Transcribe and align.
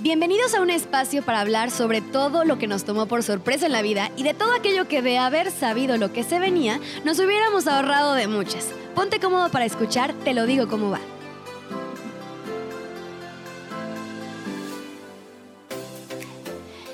Bienvenidos 0.00 0.54
a 0.54 0.60
un 0.60 0.70
espacio 0.70 1.24
para 1.24 1.40
hablar 1.40 1.72
sobre 1.72 2.00
todo 2.00 2.44
lo 2.44 2.56
que 2.56 2.68
nos 2.68 2.84
tomó 2.84 3.06
por 3.06 3.24
sorpresa 3.24 3.66
en 3.66 3.72
la 3.72 3.82
vida 3.82 4.12
y 4.16 4.22
de 4.22 4.32
todo 4.32 4.54
aquello 4.54 4.86
que 4.86 5.02
de 5.02 5.18
haber 5.18 5.50
sabido 5.50 5.96
lo 5.96 6.12
que 6.12 6.22
se 6.22 6.38
venía, 6.38 6.78
nos 7.04 7.18
hubiéramos 7.18 7.66
ahorrado 7.66 8.14
de 8.14 8.28
muchas. 8.28 8.68
Ponte 8.94 9.18
cómodo 9.18 9.50
para 9.50 9.64
escuchar, 9.64 10.14
te 10.22 10.34
lo 10.34 10.46
digo 10.46 10.68
cómo 10.68 10.90
va. 10.90 11.00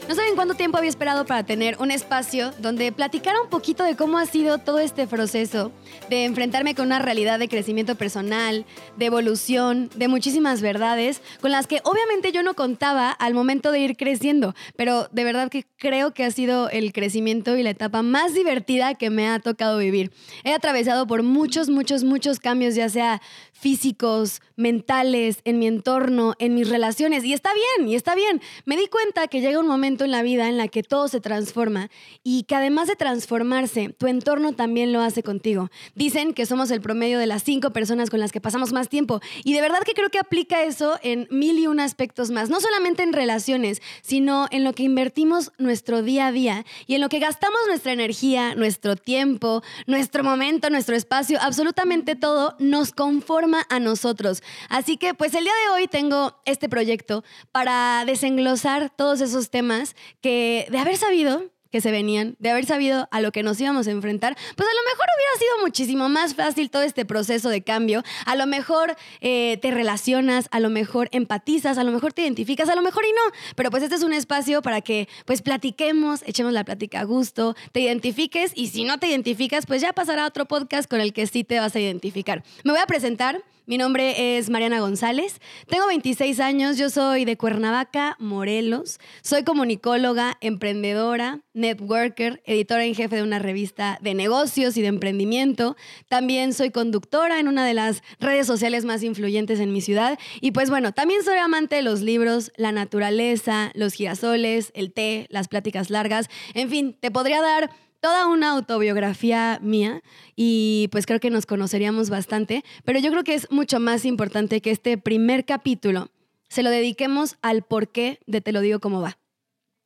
No 0.06 0.14
saben 0.14 0.34
cuánto 0.34 0.54
tiempo 0.54 0.76
había 0.76 0.90
esperado 0.90 1.24
para 1.24 1.46
tener 1.46 1.78
un 1.80 1.90
espacio 1.90 2.52
donde 2.58 2.92
platicara 2.92 3.40
un 3.40 3.48
poquito 3.48 3.84
de 3.84 3.96
cómo 3.96 4.18
ha 4.18 4.26
sido 4.26 4.58
todo 4.58 4.78
este 4.78 5.06
proceso 5.06 5.72
de 6.10 6.26
enfrentarme 6.26 6.74
con 6.74 6.86
una 6.86 6.98
realidad 6.98 7.38
de 7.38 7.48
crecimiento 7.48 7.94
personal, 7.94 8.66
de 8.98 9.06
evolución, 9.06 9.88
de 9.94 10.08
muchísimas 10.08 10.60
verdades, 10.60 11.22
con 11.40 11.52
las 11.52 11.66
que 11.66 11.80
obviamente 11.84 12.32
yo 12.32 12.42
no 12.42 12.52
contaba 12.52 13.10
al 13.12 13.32
momento 13.32 13.72
de 13.72 13.80
ir 13.80 13.96
creciendo, 13.96 14.54
pero 14.76 15.08
de 15.10 15.24
verdad 15.24 15.48
que 15.48 15.64
creo 15.78 16.12
que 16.12 16.24
ha 16.24 16.30
sido 16.30 16.68
el 16.68 16.92
crecimiento 16.92 17.56
y 17.56 17.62
la 17.62 17.70
etapa 17.70 18.02
más 18.02 18.34
divertida 18.34 18.96
que 18.96 19.08
me 19.08 19.26
ha 19.28 19.38
tocado 19.38 19.78
vivir. 19.78 20.12
He 20.44 20.52
atravesado 20.52 21.06
por 21.06 21.22
muchos, 21.22 21.70
muchos, 21.70 22.04
muchos 22.04 22.40
cambios, 22.40 22.74
ya 22.74 22.90
sea 22.90 23.22
físicos, 23.52 24.42
mentales, 24.56 25.38
en 25.44 25.58
mi 25.58 25.66
entorno, 25.66 26.34
en 26.38 26.54
mis 26.54 26.68
relaciones, 26.68 27.24
y 27.24 27.32
está 27.32 27.50
bien, 27.54 27.88
y 27.88 27.94
está 27.94 28.14
bien. 28.14 28.42
Me 28.66 28.76
di 28.76 28.88
cuenta 28.88 29.28
que 29.28 29.40
llega 29.40 29.58
un 29.58 29.66
momento 29.66 29.93
en 30.02 30.10
la 30.10 30.24
vida 30.24 30.48
en 30.48 30.56
la 30.56 30.66
que 30.66 30.82
todo 30.82 31.06
se 31.06 31.20
transforma 31.20 31.90
y 32.24 32.42
que 32.42 32.56
además 32.56 32.88
de 32.88 32.96
transformarse, 32.96 33.90
tu 33.90 34.08
entorno 34.08 34.54
también 34.54 34.92
lo 34.92 35.00
hace 35.00 35.22
contigo. 35.22 35.70
Dicen 35.94 36.34
que 36.34 36.46
somos 36.46 36.72
el 36.72 36.80
promedio 36.80 37.20
de 37.20 37.26
las 37.26 37.44
cinco 37.44 37.70
personas 37.70 38.10
con 38.10 38.18
las 38.18 38.32
que 38.32 38.40
pasamos 38.40 38.72
más 38.72 38.88
tiempo 38.88 39.20
y 39.44 39.52
de 39.52 39.60
verdad 39.60 39.82
que 39.84 39.92
creo 39.92 40.10
que 40.10 40.18
aplica 40.18 40.64
eso 40.64 40.98
en 41.02 41.28
mil 41.30 41.56
y 41.58 41.68
un 41.68 41.78
aspectos 41.78 42.30
más, 42.32 42.50
no 42.50 42.60
solamente 42.60 43.02
en 43.02 43.12
relaciones, 43.12 43.82
sino 44.02 44.48
en 44.50 44.64
lo 44.64 44.72
que 44.72 44.82
invertimos 44.82 45.52
nuestro 45.58 46.02
día 46.02 46.26
a 46.26 46.32
día 46.32 46.64
y 46.86 46.94
en 46.94 47.00
lo 47.00 47.08
que 47.08 47.18
gastamos 47.18 47.60
nuestra 47.68 47.92
energía, 47.92 48.54
nuestro 48.54 48.96
tiempo, 48.96 49.62
nuestro 49.86 50.24
momento, 50.24 50.70
nuestro 50.70 50.96
espacio, 50.96 51.38
absolutamente 51.40 52.16
todo 52.16 52.56
nos 52.58 52.92
conforma 52.92 53.66
a 53.68 53.78
nosotros. 53.78 54.42
Así 54.68 54.96
que 54.96 55.12
pues 55.14 55.34
el 55.34 55.44
día 55.44 55.52
de 55.66 55.74
hoy 55.74 55.88
tengo 55.88 56.40
este 56.46 56.68
proyecto 56.68 57.22
para 57.52 58.04
desenglosar 58.06 58.90
todos 58.96 59.20
esos 59.20 59.50
temas 59.50 59.83
que 60.20 60.66
de 60.70 60.78
haber 60.78 60.96
sabido 60.96 61.50
que 61.74 61.80
se 61.80 61.90
venían, 61.90 62.36
de 62.38 62.50
haber 62.50 62.66
sabido 62.66 63.08
a 63.10 63.20
lo 63.20 63.32
que 63.32 63.42
nos 63.42 63.60
íbamos 63.60 63.88
a 63.88 63.90
enfrentar, 63.90 64.36
pues 64.36 64.68
a 64.68 64.72
lo 64.72 64.90
mejor 64.92 65.06
hubiera 65.16 65.38
sido 65.40 65.66
muchísimo 65.66 66.08
más 66.08 66.36
fácil 66.36 66.70
todo 66.70 66.82
este 66.82 67.04
proceso 67.04 67.48
de 67.48 67.64
cambio. 67.64 68.04
A 68.26 68.36
lo 68.36 68.46
mejor 68.46 68.94
eh, 69.20 69.58
te 69.60 69.72
relacionas, 69.72 70.46
a 70.52 70.60
lo 70.60 70.70
mejor 70.70 71.08
empatizas, 71.10 71.76
a 71.76 71.82
lo 71.82 71.90
mejor 71.90 72.12
te 72.12 72.22
identificas, 72.22 72.68
a 72.68 72.76
lo 72.76 72.82
mejor 72.82 73.04
y 73.04 73.10
no. 73.10 73.36
Pero 73.56 73.72
pues 73.72 73.82
este 73.82 73.96
es 73.96 74.04
un 74.04 74.12
espacio 74.12 74.62
para 74.62 74.82
que 74.82 75.08
pues 75.24 75.42
platiquemos, 75.42 76.22
echemos 76.26 76.52
la 76.52 76.62
plática 76.62 77.00
a 77.00 77.04
gusto, 77.04 77.56
te 77.72 77.80
identifiques 77.80 78.52
y 78.54 78.68
si 78.68 78.84
no 78.84 78.98
te 78.98 79.08
identificas, 79.08 79.66
pues 79.66 79.82
ya 79.82 79.92
pasará 79.92 80.26
otro 80.26 80.46
podcast 80.46 80.88
con 80.88 81.00
el 81.00 81.12
que 81.12 81.26
sí 81.26 81.42
te 81.42 81.58
vas 81.58 81.74
a 81.74 81.80
identificar. 81.80 82.44
Me 82.62 82.70
voy 82.70 82.80
a 82.80 82.86
presentar. 82.86 83.42
Mi 83.66 83.78
nombre 83.78 84.36
es 84.36 84.50
Mariana 84.50 84.80
González, 84.80 85.40
tengo 85.68 85.86
26 85.86 86.38
años, 86.38 86.76
yo 86.76 86.90
soy 86.90 87.24
de 87.24 87.38
Cuernavaca, 87.38 88.14
Morelos, 88.18 88.98
soy 89.22 89.42
comunicóloga, 89.42 90.36
emprendedora, 90.42 91.40
networker, 91.64 92.42
editora 92.44 92.84
en 92.84 92.94
jefe 92.94 93.16
de 93.16 93.22
una 93.22 93.38
revista 93.38 93.98
de 94.02 94.14
negocios 94.14 94.76
y 94.76 94.82
de 94.82 94.88
emprendimiento, 94.88 95.76
también 96.08 96.52
soy 96.52 96.70
conductora 96.70 97.40
en 97.40 97.48
una 97.48 97.66
de 97.66 97.74
las 97.74 98.02
redes 98.20 98.46
sociales 98.46 98.84
más 98.84 99.02
influyentes 99.02 99.60
en 99.60 99.72
mi 99.72 99.80
ciudad. 99.80 100.18
Y 100.40 100.50
pues 100.52 100.68
bueno, 100.68 100.92
también 100.92 101.22
soy 101.24 101.38
amante 101.38 101.76
de 101.76 101.82
los 101.82 102.02
libros, 102.02 102.52
la 102.56 102.70
naturaleza, 102.70 103.70
los 103.74 103.94
girasoles, 103.94 104.72
el 104.74 104.92
té, 104.92 105.26
las 105.30 105.48
pláticas 105.48 105.88
largas, 105.88 106.28
en 106.52 106.68
fin, 106.68 106.96
te 107.00 107.10
podría 107.10 107.40
dar 107.40 107.70
toda 108.00 108.28
una 108.28 108.50
autobiografía 108.50 109.58
mía 109.62 110.02
y 110.36 110.88
pues 110.92 111.06
creo 111.06 111.20
que 111.20 111.30
nos 111.30 111.46
conoceríamos 111.46 112.10
bastante, 112.10 112.62
pero 112.84 112.98
yo 112.98 113.10
creo 113.10 113.24
que 113.24 113.34
es 113.34 113.50
mucho 113.50 113.80
más 113.80 114.04
importante 114.04 114.60
que 114.60 114.70
este 114.70 114.98
primer 114.98 115.46
capítulo. 115.46 116.10
Se 116.48 116.62
lo 116.62 116.68
dediquemos 116.68 117.36
al 117.40 117.62
porqué 117.62 118.20
de 118.26 118.42
Te 118.42 118.52
lo 118.52 118.60
digo 118.60 118.78
cómo 118.80 119.00
va. 119.00 119.16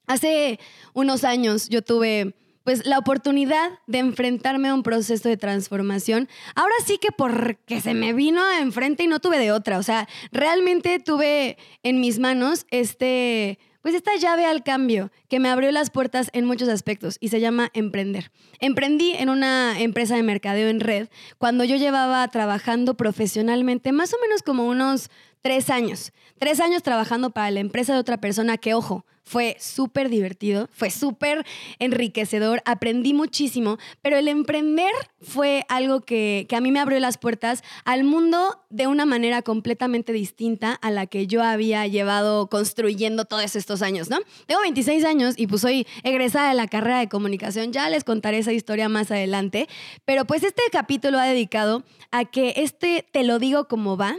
Hace 0.09 0.59
unos 0.95 1.25
años 1.25 1.69
yo 1.69 1.83
tuve 1.83 2.35
pues 2.65 2.85
la 2.85 2.99
oportunidad 2.99 3.79
de 3.87 3.99
enfrentarme 3.99 4.69
a 4.69 4.75
un 4.75 4.83
proceso 4.83 5.29
de 5.29 5.39
transformación. 5.39 6.29
Ahora 6.55 6.75
sí 6.85 6.99
que 6.99 7.13
porque 7.13 7.81
se 7.81 7.95
me 7.95 8.13
vino 8.13 8.43
enfrente 8.61 9.05
y 9.05 9.07
no 9.07 9.21
tuve 9.21 9.39
de 9.39 9.53
otra, 9.53 9.79
o 9.79 9.83
sea, 9.83 10.07
realmente 10.33 10.99
tuve 10.99 11.57
en 11.83 12.01
mis 12.01 12.19
manos 12.19 12.67
este 12.71 13.59
pues 13.81 13.95
esta 13.95 14.17
llave 14.17 14.45
al 14.45 14.65
cambio 14.65 15.11
que 15.29 15.41
me 15.41 15.49
abrió 15.49 15.71
las 15.73 15.89
puertas 15.89 16.29
en 16.35 16.45
muchos 16.45 16.69
aspectos 16.69 17.17
y 17.21 17.29
se 17.29 17.41
llama 17.41 17.71
emprender. 17.73 18.33
Emprendí 18.61 19.13
en 19.13 19.31
una 19.31 19.81
empresa 19.81 20.17
de 20.17 20.23
mercadeo 20.23 20.69
en 20.69 20.81
red 20.81 21.09
cuando 21.39 21.65
yo 21.65 21.77
llevaba 21.77 22.29
trabajando 22.29 22.99
profesionalmente 22.99 23.93
más 23.93 24.13
o 24.13 24.17
menos 24.21 24.43
como 24.43 24.69
unos 24.69 25.11
tres 25.43 25.71
años. 25.71 26.13
Tres 26.39 26.61
años 26.61 26.83
trabajando 26.83 27.31
para 27.31 27.51
la 27.51 27.61
empresa 27.61 27.95
de 27.95 28.01
otra 28.01 28.19
persona 28.19 28.59
que, 28.59 28.75
ojo, 28.75 29.05
fue 29.29 29.57
súper 29.61 30.09
divertido, 30.09 30.69
fue 30.73 30.91
súper 30.91 31.45
enriquecedor, 31.79 32.63
aprendí 32.65 33.13
muchísimo, 33.13 33.77
pero 34.01 34.17
el 34.17 34.27
emprender 34.27 34.91
fue 35.21 35.67
algo 35.69 36.01
que, 36.01 36.47
que, 36.49 36.57
a 36.57 36.63
mí 36.63 36.73
me 36.73 36.81
abrió 36.81 36.99
las 36.99 37.19
puertas 37.19 37.63
al 37.85 38.05
mundo 38.05 38.63
de 38.71 38.87
una 38.87 39.05
manera 39.05 39.43
completamente 39.43 40.15
distinta 40.15 40.73
a 40.73 40.91
la 40.91 41.07
que 41.07 41.27
yo 41.27 41.43
había 41.43 41.87
llevado 41.87 42.49
construyendo 42.49 43.27
todos 43.27 43.55
estos 43.55 43.83
años, 43.83 44.09
¿no? 44.09 44.19
Tengo 44.47 44.63
26 44.63 45.05
años 45.05 45.35
y 45.37 45.47
pues 45.47 45.61
soy 45.61 45.87
egresada 46.05 46.49
de 46.49 46.55
la 46.55 46.67
carrera 46.67 46.99
de 46.99 47.09
comunicación, 47.09 47.71
ya 47.71 47.91
les 47.91 48.05
contaré 48.05 48.39
esa 48.39 48.53
historia 48.53 48.89
más 48.89 49.11
adelante, 49.11 49.69
pero 50.07 50.25
pues 50.25 50.43
este 50.43 50.63
capítulo 50.73 51.19
ha 51.19 51.27
dedicado 51.27 51.85
a 52.11 52.25
que 52.25 52.55
este 52.57 53.07
te 53.13 53.25
lo 53.25 53.39
digo 53.39 53.69
como 53.69 53.99
va, 53.99 54.17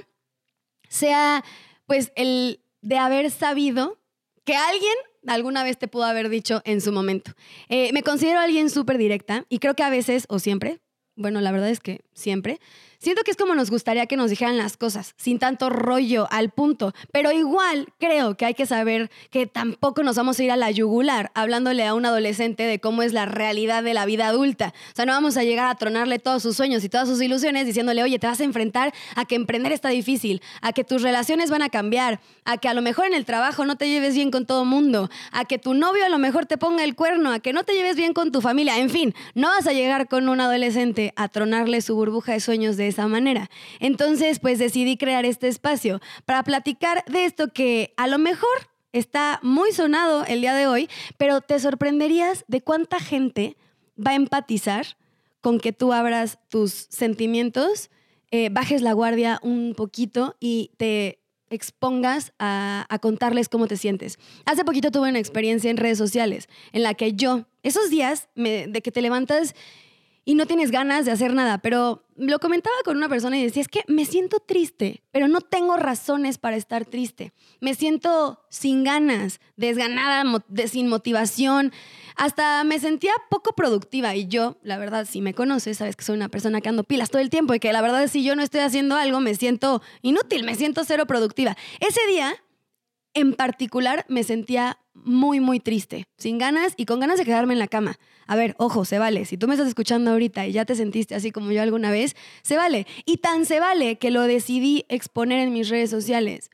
sea 0.90 1.44
pues 1.86 2.12
el 2.16 2.60
de 2.82 2.98
haber 2.98 3.32
sabido 3.32 3.98
que 4.44 4.56
alguien 4.56 4.94
alguna 5.28 5.64
vez 5.64 5.78
te 5.78 5.88
pudo 5.88 6.04
haber 6.04 6.30
dicho 6.30 6.62
en 6.66 6.82
su 6.82 6.92
momento. 6.92 7.32
Eh, 7.68 7.92
me 7.94 8.04
considero 8.04 8.40
alguien 8.40 8.70
súper 8.70 8.98
directa 8.98 9.46
y 9.50 9.60
creo 9.60 9.76
que 9.76 9.84
a 9.84 9.90
veces, 9.90 10.26
o 10.30 10.40
siempre, 10.40 10.82
bueno, 11.16 11.42
la 11.42 11.52
verdad 11.52 11.70
es 11.70 11.80
que 11.80 12.02
siempre, 12.14 12.60
Siento 13.02 13.24
que 13.24 13.32
es 13.32 13.38
como 13.38 13.56
nos 13.56 13.72
gustaría 13.72 14.08
que 14.08 14.18
nos 14.18 14.30
dijeran 14.30 14.58
las 14.58 14.76
cosas, 14.76 15.14
sin 15.16 15.40
tanto 15.40 15.70
rollo, 15.70 16.28
al 16.32 16.50
punto. 16.50 16.94
Pero 17.14 17.32
igual 17.32 17.88
creo 17.98 18.36
que 18.36 18.44
hay 18.44 18.56
que 18.56 18.66
saber 18.66 19.10
que 19.32 19.48
tampoco 19.48 20.04
nos 20.04 20.18
vamos 20.18 20.38
a 20.38 20.44
ir 20.44 20.52
a 20.52 20.58
la 20.58 20.70
yugular 20.70 21.32
hablándole 21.34 21.88
a 21.88 21.94
un 21.94 22.06
adolescente 22.06 22.64
de 22.64 22.82
cómo 22.82 23.02
es 23.02 23.14
la 23.14 23.26
realidad 23.26 23.84
de 23.84 23.94
la 23.94 24.06
vida 24.06 24.28
adulta. 24.28 24.74
O 24.92 24.96
sea, 24.98 25.06
no 25.06 25.14
vamos 25.14 25.38
a 25.38 25.46
llegar 25.46 25.68
a 25.68 25.76
tronarle 25.76 26.20
todos 26.20 26.44
sus 26.44 26.58
sueños 26.58 26.84
y 26.84 26.90
todas 26.90 27.08
sus 27.08 27.22
ilusiones 27.22 27.66
diciéndole, 27.66 28.04
oye, 28.04 28.20
te 28.20 28.28
vas 28.28 28.42
a 28.42 28.44
enfrentar 28.44 28.94
a 29.16 29.24
que 29.24 29.36
emprender 29.36 29.72
está 29.72 29.88
difícil, 29.88 30.42
a 30.62 30.74
que 30.74 30.84
tus 30.84 31.02
relaciones 31.02 31.50
van 31.50 31.62
a 31.62 31.70
cambiar, 31.70 32.20
a 32.44 32.58
que 32.58 32.68
a 32.68 32.74
lo 32.74 32.82
mejor 32.82 33.06
en 33.06 33.14
el 33.14 33.24
trabajo 33.24 33.64
no 33.64 33.78
te 33.78 33.88
lleves 33.88 34.14
bien 34.14 34.30
con 34.30 34.46
todo 34.46 34.66
mundo, 34.66 35.10
a 35.32 35.46
que 35.46 35.58
tu 35.58 35.74
novio 35.74 36.06
a 36.06 36.10
lo 36.10 36.18
mejor 36.18 36.48
te 36.48 36.58
ponga 36.58 36.84
el 36.84 36.96
cuerno, 36.96 37.32
a 37.32 37.40
que 37.40 37.54
no 37.54 37.64
te 37.64 37.76
lleves 37.76 37.96
bien 37.96 38.12
con 38.12 38.34
tu 38.34 38.42
familia. 38.42 38.78
En 38.78 38.90
fin, 38.90 39.16
no 39.36 39.48
vas 39.48 39.68
a 39.68 39.72
llegar 39.72 40.10
con 40.10 40.28
un 40.28 40.42
adolescente 40.42 41.14
a 41.16 41.30
tronarle 41.30 41.80
su 41.80 41.96
burbuja 41.96 42.34
de 42.34 42.42
sueños 42.42 42.76
de 42.76 42.89
esa 42.90 43.08
manera. 43.08 43.50
Entonces, 43.80 44.40
pues 44.40 44.60
decidí 44.60 44.98
crear 44.98 45.26
este 45.26 45.48
espacio 45.48 46.00
para 46.26 46.44
platicar 46.44 47.04
de 47.06 47.26
esto 47.26 47.52
que 47.54 47.94
a 47.98 48.08
lo 48.08 48.20
mejor 48.20 48.50
está 48.92 49.40
muy 49.44 49.72
sonado 49.72 50.26
el 50.26 50.42
día 50.42 50.56
de 50.56 50.68
hoy, 50.68 50.90
pero 51.18 51.42
te 51.42 51.60
sorprenderías 51.60 52.46
de 52.48 52.62
cuánta 52.62 53.00
gente 53.00 53.56
va 53.98 54.12
a 54.12 54.16
empatizar 54.16 54.98
con 55.42 55.60
que 55.60 55.74
tú 55.74 55.94
abras 55.94 56.40
tus 56.50 56.88
sentimientos, 56.90 57.90
eh, 58.32 58.50
bajes 58.52 58.82
la 58.82 58.94
guardia 58.94 59.40
un 59.42 59.74
poquito 59.76 60.36
y 60.40 60.72
te 60.78 61.20
expongas 61.50 62.34
a, 62.38 62.86
contarles 63.02 63.50
cómo 63.50 63.68
te 63.68 63.78
sientes. 63.78 64.20
Hace 64.46 64.64
poquito 64.64 64.92
tuve 64.92 65.10
una 65.10 65.20
experiencia 65.20 65.72
en 65.72 65.78
redes 65.78 65.98
sociales 65.98 66.48
en 66.74 66.84
la 66.84 66.94
que 66.94 67.14
yo, 67.14 67.46
esos 67.64 67.90
días 67.90 68.30
de 68.36 68.82
que 68.84 68.92
te 68.92 69.02
levantas 69.02 69.56
y 70.30 70.36
no 70.36 70.46
tienes 70.46 70.70
ganas 70.70 71.06
de 71.06 71.12
hacer 71.12 71.34
nada, 71.34 71.58
pero 71.58 72.06
lo 72.16 72.38
comentaba 72.38 72.76
con 72.86 72.96
una 72.96 73.10
persona 73.10 73.40
y 73.40 73.44
decía, 73.44 73.64
es 73.64 73.68
que 73.68 73.84
me 73.88 74.06
siento 74.06 74.40
triste, 74.40 75.02
pero 75.10 75.28
no 75.28 75.42
tengo 75.42 75.76
razones 75.76 76.38
para 76.38 76.56
estar 76.56 76.86
triste. 76.86 77.34
Me 77.62 77.74
siento 77.74 78.40
sin 78.52 78.84
ganas, 78.84 79.40
desganada, 79.56 80.24
sin 80.68 80.88
motivación, 80.88 81.74
hasta 82.16 82.64
me 82.64 82.78
sentía 82.78 83.14
poco 83.32 83.54
productiva 83.54 84.16
y 84.16 84.28
yo, 84.28 84.60
la 84.62 84.78
verdad, 84.78 85.08
si 85.10 85.20
me 85.20 85.34
conoces, 85.34 85.80
sabes 85.80 85.96
que 85.96 86.04
soy 86.04 86.18
una 86.18 86.30
persona 86.30 86.62
que 86.62 86.70
ando 86.70 86.84
pilas 86.84 87.10
todo 87.10 87.24
el 87.24 87.32
tiempo 87.32 87.56
y 87.56 87.60
que 87.60 87.74
la 87.74 87.82
verdad 87.82 88.08
si 88.08 88.24
yo 88.24 88.36
no 88.36 88.44
estoy 88.44 88.60
haciendo 88.62 88.98
algo 88.98 89.22
me 89.22 89.34
siento 89.34 89.82
inútil, 90.04 90.44
me 90.44 90.54
siento 90.54 90.84
cero 90.84 91.08
productiva. 91.08 91.58
Ese 91.80 92.02
día 92.08 92.36
en 93.14 93.34
particular 93.34 94.06
me 94.08 94.24
sentía 94.24 94.80
muy, 94.94 95.40
muy 95.40 95.60
triste, 95.60 96.06
sin 96.18 96.38
ganas 96.38 96.74
y 96.78 96.86
con 96.86 97.00
ganas 97.00 97.18
de 97.18 97.26
quedarme 97.26 97.54
en 97.54 97.60
la 97.60 97.68
cama. 97.68 97.98
A 98.28 98.36
ver, 98.36 98.56
ojo, 98.58 98.86
se 98.86 99.00
vale. 99.00 99.26
Si 99.26 99.38
tú 99.38 99.48
me 99.48 99.54
estás 99.54 99.68
escuchando 99.68 100.12
ahorita 100.12 100.46
y 100.46 100.52
ya 100.52 100.66
te 100.66 100.76
sentiste 100.76 101.16
así 101.16 101.32
como 101.32 101.52
yo 101.52 101.62
alguna 101.62 101.92
vez, 101.92 102.16
se 102.44 102.58
vale. 102.58 102.86
Y 103.06 103.18
tan 103.18 103.46
se 103.46 103.60
vale 103.60 103.98
que 103.98 104.12
lo 104.12 104.24
decidí 104.24 104.86
exponer 104.90 105.40
en 105.40 105.54
mis 105.54 105.70
redes 105.70 105.90
sociales. 105.90 106.50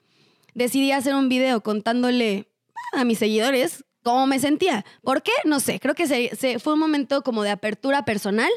decidí 0.53 0.91
hacer 0.91 1.15
un 1.15 1.27
video 1.27 1.61
contándole 1.61 2.47
a 2.93 3.03
mis 3.03 3.19
seguidores 3.19 3.83
cómo 4.03 4.27
me 4.27 4.39
sentía. 4.39 4.85
¿Por 5.01 5.23
qué? 5.23 5.31
No 5.43 5.59
sé, 5.59 5.79
creo 5.79 5.95
que 5.95 6.07
se, 6.07 6.59
fue 6.59 6.73
un 6.73 6.79
momento 6.79 7.23
como 7.23 7.43
de 7.43 7.49
apertura 7.49 8.05
personal 8.05 8.51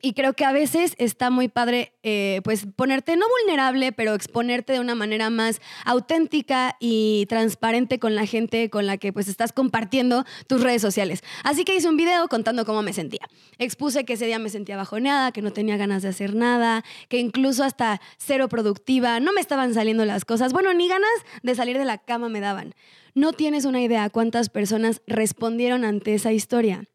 y 0.00 0.12
creo 0.12 0.34
que 0.34 0.44
a 0.44 0.52
veces 0.52 0.94
está 0.98 1.30
muy 1.30 1.48
padre, 1.48 1.92
eh, 2.02 2.40
pues 2.44 2.66
ponerte 2.76 3.16
no 3.16 3.26
vulnerable, 3.40 3.90
pero 3.92 4.14
exponerte 4.14 4.72
de 4.72 4.80
una 4.80 4.94
manera 4.94 5.28
más 5.28 5.60
auténtica 5.84 6.76
y 6.78 7.26
transparente 7.28 7.98
con 7.98 8.14
la 8.14 8.24
gente 8.24 8.70
con 8.70 8.86
la 8.86 8.96
que 8.96 9.12
pues 9.12 9.26
estás 9.26 9.52
compartiendo 9.52 10.24
tus 10.46 10.62
redes 10.62 10.82
sociales. 10.82 11.24
Así 11.42 11.64
que 11.64 11.74
hice 11.74 11.88
un 11.88 11.96
video 11.96 12.28
contando 12.28 12.64
cómo 12.64 12.82
me 12.82 12.92
sentía. 12.92 13.26
Expuse 13.58 14.04
que 14.04 14.12
ese 14.12 14.26
día 14.26 14.38
me 14.38 14.50
sentía 14.50 14.76
bajoneada, 14.76 15.32
que 15.32 15.42
no 15.42 15.52
tenía 15.52 15.76
ganas 15.76 16.02
de 16.02 16.10
hacer 16.10 16.34
nada, 16.34 16.84
que 17.08 17.18
incluso 17.18 17.64
hasta 17.64 18.00
cero 18.18 18.48
productiva, 18.48 19.18
no 19.18 19.32
me 19.32 19.40
estaban 19.40 19.74
saliendo 19.74 20.04
las 20.04 20.24
cosas. 20.24 20.52
Bueno, 20.52 20.72
ni 20.74 20.88
ganas 20.88 21.10
de 21.42 21.54
salir 21.56 21.76
de 21.76 21.84
la 21.84 21.98
cama 21.98 22.28
me 22.28 22.40
daban. 22.40 22.74
No 23.14 23.32
tienes 23.32 23.64
una 23.64 23.80
idea 23.80 24.10
cuántas 24.10 24.48
personas 24.48 25.02
respondieron 25.08 25.84
ante 25.84 26.14
esa 26.14 26.32
historia 26.32 26.88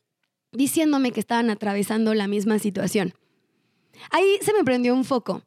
diciéndome 0.54 1.12
que 1.12 1.20
estaban 1.20 1.50
atravesando 1.50 2.14
la 2.14 2.28
misma 2.28 2.60
situación. 2.60 3.14
Ahí 4.12 4.38
se 4.42 4.54
me 4.54 4.64
prendió 4.64 4.94
un 4.94 5.06
foco 5.06 5.44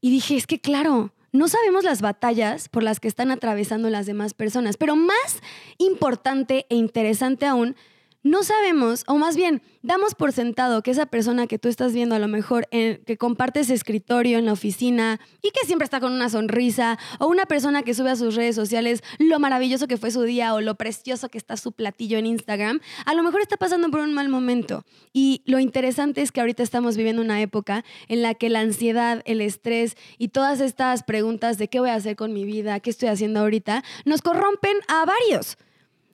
y 0.00 0.10
dije, 0.10 0.36
es 0.36 0.46
que 0.46 0.60
claro, 0.60 1.12
no 1.32 1.48
sabemos 1.48 1.84
las 1.84 2.00
batallas 2.00 2.68
por 2.68 2.82
las 2.82 3.00
que 3.00 3.08
están 3.08 3.30
atravesando 3.30 3.90
las 3.90 4.06
demás 4.06 4.34
personas, 4.34 4.76
pero 4.76 4.96
más 4.96 5.42
importante 5.78 6.66
e 6.70 6.76
interesante 6.76 7.46
aún, 7.46 7.76
no 8.22 8.42
sabemos, 8.42 9.04
o 9.06 9.16
más 9.16 9.36
bien, 9.36 9.62
damos 9.82 10.14
por 10.14 10.32
sentado 10.32 10.82
que 10.82 10.90
esa 10.90 11.06
persona 11.06 11.46
que 11.46 11.58
tú 11.58 11.68
estás 11.68 11.92
viendo 11.92 12.16
a 12.16 12.18
lo 12.18 12.26
mejor 12.26 12.68
que 12.68 13.16
comparte 13.16 13.60
ese 13.60 13.74
escritorio 13.74 14.38
en 14.38 14.46
la 14.46 14.52
oficina 14.52 15.20
y 15.40 15.50
que 15.50 15.64
siempre 15.66 15.84
está 15.84 16.00
con 16.00 16.12
una 16.12 16.28
sonrisa, 16.28 16.98
o 17.20 17.28
una 17.28 17.46
persona 17.46 17.82
que 17.82 17.94
sube 17.94 18.10
a 18.10 18.16
sus 18.16 18.34
redes 18.34 18.56
sociales 18.56 19.02
lo 19.18 19.38
maravilloso 19.38 19.86
que 19.86 19.96
fue 19.96 20.10
su 20.10 20.22
día 20.22 20.52
o 20.54 20.60
lo 20.60 20.74
precioso 20.74 21.28
que 21.28 21.38
está 21.38 21.56
su 21.56 21.72
platillo 21.72 22.18
en 22.18 22.26
Instagram, 22.26 22.80
a 23.06 23.14
lo 23.14 23.22
mejor 23.22 23.40
está 23.40 23.56
pasando 23.56 23.88
por 23.90 24.00
un 24.00 24.12
mal 24.12 24.28
momento. 24.28 24.84
Y 25.12 25.42
lo 25.46 25.60
interesante 25.60 26.20
es 26.22 26.32
que 26.32 26.40
ahorita 26.40 26.62
estamos 26.62 26.96
viviendo 26.96 27.22
una 27.22 27.40
época 27.40 27.84
en 28.08 28.22
la 28.22 28.34
que 28.34 28.50
la 28.50 28.60
ansiedad, 28.60 29.22
el 29.26 29.40
estrés 29.40 29.96
y 30.18 30.28
todas 30.28 30.60
estas 30.60 31.04
preguntas 31.04 31.56
de 31.56 31.68
qué 31.68 31.78
voy 31.80 31.90
a 31.90 31.94
hacer 31.94 32.16
con 32.16 32.32
mi 32.32 32.44
vida, 32.44 32.80
qué 32.80 32.90
estoy 32.90 33.08
haciendo 33.08 33.40
ahorita, 33.40 33.84
nos 34.04 34.22
corrompen 34.22 34.76
a 34.88 35.04
varios. 35.04 35.56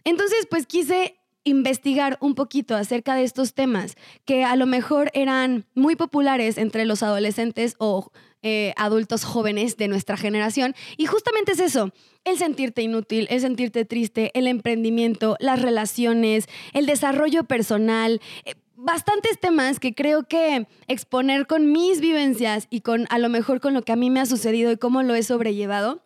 Entonces, 0.04 0.46
pues 0.50 0.66
quise 0.66 1.16
investigar 1.44 2.18
un 2.20 2.34
poquito 2.34 2.74
acerca 2.74 3.14
de 3.14 3.22
estos 3.22 3.54
temas 3.54 3.96
que 4.24 4.44
a 4.44 4.56
lo 4.56 4.66
mejor 4.66 5.10
eran 5.14 5.66
muy 5.74 5.94
populares 5.94 6.58
entre 6.58 6.84
los 6.86 7.02
adolescentes 7.02 7.76
o 7.78 8.10
eh, 8.42 8.74
adultos 8.76 9.24
jóvenes 9.24 9.78
de 9.78 9.88
nuestra 9.88 10.16
generación. 10.18 10.74
Y 10.98 11.06
justamente 11.06 11.52
es 11.52 11.60
eso, 11.60 11.92
el 12.24 12.36
sentirte 12.36 12.82
inútil, 12.82 13.26
el 13.30 13.40
sentirte 13.40 13.86
triste, 13.86 14.30
el 14.34 14.46
emprendimiento, 14.46 15.36
las 15.40 15.62
relaciones, 15.62 16.46
el 16.74 16.84
desarrollo 16.84 17.44
personal. 17.44 18.20
Eh, 18.44 18.54
bastantes 18.76 19.40
temas 19.40 19.80
que 19.80 19.94
creo 19.94 20.24
que 20.24 20.66
exponer 20.88 21.46
con 21.46 21.72
mis 21.72 22.00
vivencias 22.00 22.66
y 22.68 22.82
con 22.82 23.06
a 23.08 23.18
lo 23.18 23.30
mejor 23.30 23.60
con 23.60 23.72
lo 23.72 23.80
que 23.80 23.92
a 23.92 23.96
mí 23.96 24.10
me 24.10 24.20
ha 24.20 24.26
sucedido 24.26 24.70
y 24.70 24.76
cómo 24.76 25.02
lo 25.02 25.14
he 25.14 25.22
sobrellevado, 25.22 26.03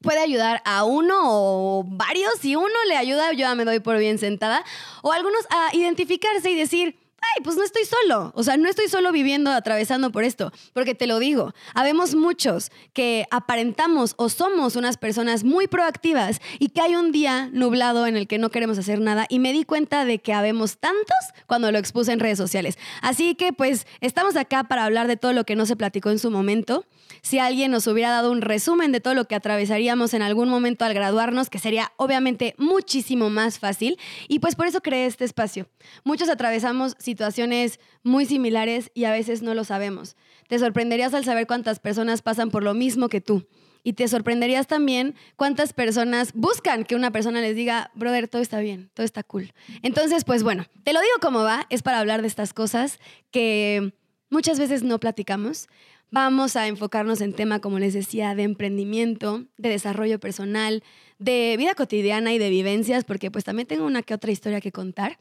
puede 0.00 0.20
ayudar 0.20 0.62
a 0.64 0.84
uno 0.84 1.16
o 1.24 1.84
varios. 1.86 2.34
Si 2.40 2.56
uno 2.56 2.84
le 2.88 2.96
ayuda, 2.96 3.32
yo 3.32 3.38
ya 3.38 3.54
me 3.54 3.64
doy 3.64 3.80
por 3.80 3.98
bien 3.98 4.18
sentada. 4.18 4.64
O 5.02 5.12
algunos 5.12 5.46
a 5.50 5.74
identificarse 5.74 6.50
y 6.50 6.54
decir, 6.54 6.96
pues 7.42 7.56
no 7.56 7.64
estoy 7.64 7.82
solo. 7.84 8.32
O 8.34 8.42
sea, 8.42 8.56
no 8.56 8.68
estoy 8.68 8.88
solo 8.88 9.12
viviendo, 9.12 9.50
atravesando 9.50 10.10
por 10.10 10.24
esto. 10.24 10.52
Porque 10.72 10.94
te 10.94 11.06
lo 11.06 11.18
digo, 11.18 11.54
habemos 11.74 12.14
muchos 12.14 12.70
que 12.92 13.26
aparentamos 13.30 14.14
o 14.16 14.28
somos 14.28 14.76
unas 14.76 14.96
personas 14.96 15.44
muy 15.44 15.66
proactivas 15.66 16.40
y 16.58 16.68
que 16.70 16.80
hay 16.80 16.94
un 16.94 17.12
día 17.12 17.48
nublado 17.52 18.06
en 18.06 18.16
el 18.16 18.26
que 18.26 18.38
no 18.38 18.50
queremos 18.50 18.78
hacer 18.78 19.00
nada. 19.00 19.26
Y 19.28 19.38
me 19.38 19.52
di 19.52 19.64
cuenta 19.64 20.04
de 20.04 20.18
que 20.18 20.32
habemos 20.32 20.78
tantos 20.78 21.16
cuando 21.46 21.70
lo 21.72 21.78
expuse 21.78 22.12
en 22.12 22.20
redes 22.20 22.38
sociales. 22.38 22.78
Así 23.02 23.34
que 23.34 23.52
pues 23.52 23.86
estamos 24.00 24.36
acá 24.36 24.64
para 24.64 24.84
hablar 24.84 25.06
de 25.06 25.16
todo 25.16 25.32
lo 25.32 25.44
que 25.44 25.56
no 25.56 25.66
se 25.66 25.76
platicó 25.76 26.10
en 26.10 26.18
su 26.18 26.30
momento 26.30 26.84
si 27.22 27.38
alguien 27.38 27.70
nos 27.70 27.86
hubiera 27.86 28.10
dado 28.10 28.30
un 28.30 28.40
resumen 28.40 28.92
de 28.92 29.00
todo 29.00 29.14
lo 29.14 29.26
que 29.26 29.34
atravesaríamos 29.34 30.14
en 30.14 30.22
algún 30.22 30.48
momento 30.48 30.84
al 30.84 30.94
graduarnos, 30.94 31.50
que 31.50 31.58
sería 31.58 31.92
obviamente 31.96 32.54
muchísimo 32.58 33.30
más 33.30 33.58
fácil. 33.58 33.98
Y 34.28 34.38
pues 34.38 34.54
por 34.54 34.66
eso 34.66 34.80
creé 34.80 35.06
este 35.06 35.24
espacio. 35.24 35.68
Muchos 36.04 36.28
atravesamos 36.28 36.94
situaciones 37.18 37.80
muy 38.04 38.26
similares 38.26 38.92
y 38.94 39.02
a 39.02 39.10
veces 39.10 39.42
no 39.42 39.52
lo 39.52 39.64
sabemos. 39.64 40.14
Te 40.46 40.56
sorprenderías 40.60 41.14
al 41.14 41.24
saber 41.24 41.48
cuántas 41.48 41.80
personas 41.80 42.22
pasan 42.22 42.52
por 42.52 42.62
lo 42.62 42.74
mismo 42.74 43.08
que 43.08 43.20
tú. 43.20 43.48
Y 43.82 43.94
te 43.94 44.06
sorprenderías 44.06 44.68
también 44.68 45.16
cuántas 45.34 45.72
personas 45.72 46.32
buscan 46.32 46.84
que 46.84 46.94
una 46.94 47.10
persona 47.10 47.40
les 47.40 47.56
diga, 47.56 47.90
brother, 47.96 48.28
todo 48.28 48.40
está 48.40 48.60
bien, 48.60 48.90
todo 48.94 49.04
está 49.04 49.24
cool. 49.24 49.52
Entonces, 49.82 50.24
pues 50.24 50.44
bueno, 50.44 50.66
te 50.84 50.92
lo 50.92 51.00
digo 51.00 51.14
como 51.20 51.42
va, 51.42 51.66
es 51.70 51.82
para 51.82 51.98
hablar 51.98 52.22
de 52.22 52.28
estas 52.28 52.54
cosas 52.54 53.00
que 53.32 53.92
muchas 54.30 54.60
veces 54.60 54.84
no 54.84 55.00
platicamos. 55.00 55.68
Vamos 56.12 56.54
a 56.54 56.68
enfocarnos 56.68 57.20
en 57.20 57.32
tema, 57.32 57.60
como 57.60 57.80
les 57.80 57.94
decía, 57.94 58.36
de 58.36 58.44
emprendimiento, 58.44 59.44
de 59.56 59.70
desarrollo 59.70 60.20
personal, 60.20 60.84
de 61.18 61.56
vida 61.58 61.74
cotidiana 61.74 62.32
y 62.32 62.38
de 62.38 62.48
vivencias, 62.48 63.02
porque 63.02 63.32
pues 63.32 63.44
también 63.44 63.66
tengo 63.66 63.84
una 63.84 64.02
que 64.02 64.14
otra 64.14 64.30
historia 64.30 64.60
que 64.60 64.70
contar, 64.70 65.18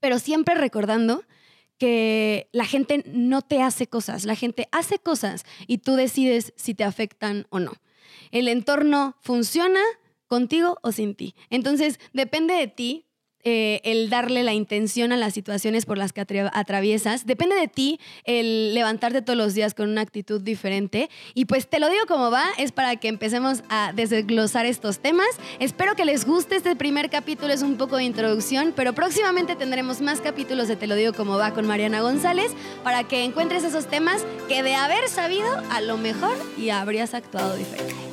pero 0.00 0.18
siempre 0.18 0.54
recordando 0.54 1.24
que 1.78 2.48
la 2.52 2.66
gente 2.66 3.02
no 3.06 3.40
te 3.42 3.62
hace 3.62 3.86
cosas, 3.86 4.24
la 4.24 4.34
gente 4.34 4.68
hace 4.72 4.98
cosas 4.98 5.44
y 5.66 5.78
tú 5.78 5.94
decides 5.94 6.52
si 6.56 6.74
te 6.74 6.84
afectan 6.84 7.46
o 7.48 7.58
no. 7.58 7.72
El 8.30 8.48
entorno 8.48 9.16
funciona 9.20 9.80
contigo 10.26 10.78
o 10.82 10.92
sin 10.92 11.14
ti. 11.14 11.34
Entonces, 11.48 11.98
depende 12.12 12.54
de 12.54 12.68
ti 12.68 13.06
eh, 13.44 13.80
el 13.84 14.10
darle 14.10 14.42
la 14.42 14.52
intención 14.52 15.12
a 15.12 15.16
las 15.16 15.34
situaciones 15.34 15.86
por 15.86 15.98
las 15.98 16.12
que 16.12 16.20
atraviesas. 16.20 17.26
Depende 17.26 17.56
de 17.56 17.68
ti 17.68 17.98
el 18.24 18.74
levantarte 18.74 19.22
todos 19.22 19.36
los 19.36 19.54
días 19.54 19.74
con 19.74 19.88
una 19.88 20.02
actitud 20.02 20.40
diferente. 20.40 21.08
Y 21.34 21.46
pues 21.46 21.68
te 21.68 21.80
lo 21.80 21.88
digo 21.88 22.06
como 22.06 22.30
va, 22.30 22.44
es 22.58 22.72
para 22.72 22.96
que 22.96 23.08
empecemos 23.08 23.62
a 23.68 23.92
desglosar 23.94 24.66
estos 24.66 24.98
temas. 24.98 25.28
Espero 25.58 25.96
que 25.96 26.04
les 26.04 26.24
guste 26.26 26.56
este 26.56 26.76
primer 26.76 27.10
capítulo, 27.10 27.52
es 27.52 27.62
un 27.62 27.76
poco 27.76 27.96
de 27.96 28.04
introducción, 28.04 28.72
pero 28.76 28.92
próximamente 28.92 29.56
tendremos 29.56 30.00
más 30.00 30.20
capítulos 30.20 30.68
de 30.68 30.76
Te 30.76 30.86
lo 30.86 30.94
digo 30.94 31.12
como 31.12 31.38
va 31.38 31.52
con 31.52 31.66
Mariana 31.66 32.00
González 32.00 32.52
para 32.84 33.04
que 33.04 33.24
encuentres 33.24 33.64
esos 33.64 33.86
temas 33.86 34.24
que 34.48 34.62
de 34.62 34.74
haber 34.74 35.08
sabido 35.08 35.48
a 35.70 35.80
lo 35.80 35.96
mejor 35.96 36.36
y 36.58 36.70
habrías 36.70 37.14
actuado 37.14 37.56
diferente. 37.56 38.09